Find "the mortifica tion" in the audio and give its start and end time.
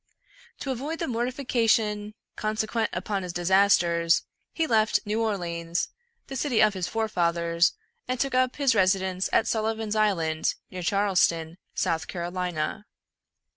0.97-2.15